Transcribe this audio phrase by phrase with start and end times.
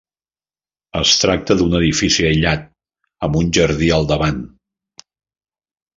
[0.99, 2.65] Es tracta d'un edifici aïllat
[3.27, 4.45] amb un jardí al davant.